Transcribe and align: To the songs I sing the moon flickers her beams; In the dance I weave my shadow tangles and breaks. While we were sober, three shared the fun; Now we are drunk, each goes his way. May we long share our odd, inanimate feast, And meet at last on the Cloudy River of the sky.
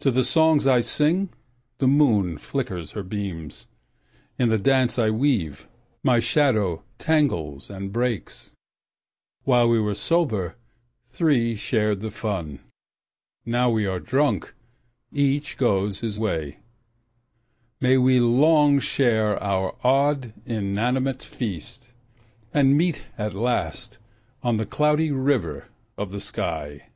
To 0.00 0.10
the 0.12 0.22
songs 0.24 0.68
I 0.68 0.80
sing 0.80 1.30
the 1.78 1.88
moon 1.88 2.36
flickers 2.38 2.92
her 2.92 3.02
beams; 3.02 3.66
In 4.38 4.50
the 4.50 4.58
dance 4.58 5.00
I 5.00 5.10
weave 5.10 5.66
my 6.04 6.20
shadow 6.20 6.84
tangles 6.98 7.70
and 7.70 7.92
breaks. 7.92 8.52
While 9.44 9.68
we 9.68 9.80
were 9.80 9.94
sober, 9.94 10.54
three 11.06 11.56
shared 11.56 12.02
the 12.02 12.12
fun; 12.12 12.60
Now 13.44 13.68
we 13.70 13.84
are 13.86 13.98
drunk, 13.98 14.54
each 15.12 15.56
goes 15.56 16.00
his 16.00 16.20
way. 16.20 16.58
May 17.80 17.96
we 17.98 18.20
long 18.20 18.78
share 18.78 19.42
our 19.42 19.74
odd, 19.82 20.34
inanimate 20.44 21.22
feast, 21.24 21.94
And 22.54 22.76
meet 22.76 23.02
at 23.18 23.34
last 23.34 23.98
on 24.42 24.56
the 24.58 24.66
Cloudy 24.66 25.10
River 25.10 25.66
of 25.98 26.10
the 26.10 26.20
sky. 26.20 26.90